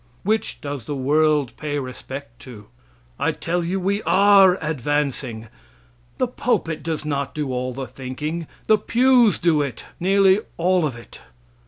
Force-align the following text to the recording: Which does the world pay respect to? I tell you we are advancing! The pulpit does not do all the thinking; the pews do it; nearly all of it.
Which 0.23 0.61
does 0.61 0.85
the 0.87 0.95
world 0.95 1.55
pay 1.57 1.77
respect 1.77 2.39
to? 2.39 2.65
I 3.19 3.31
tell 3.31 3.63
you 3.63 3.79
we 3.79 4.01
are 4.01 4.57
advancing! 4.59 5.47
The 6.17 6.27
pulpit 6.27 6.81
does 6.81 7.05
not 7.05 7.35
do 7.35 7.51
all 7.53 7.71
the 7.71 7.85
thinking; 7.85 8.47
the 8.65 8.79
pews 8.79 9.37
do 9.37 9.61
it; 9.61 9.85
nearly 9.99 10.39
all 10.57 10.87
of 10.87 10.95
it. 10.95 11.19